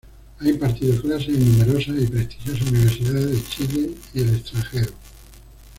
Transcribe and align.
Ha 0.39 0.49
impartido 0.49 0.99
clases 0.99 1.35
en 1.37 1.59
numerosas 1.59 1.95
y 2.01 2.07
prestigiosas 2.07 2.71
universidades 2.71 3.31
de 3.33 3.43
Chile 3.51 3.91
y 4.15 4.21
el 4.21 4.35
extranjero. 4.35 4.91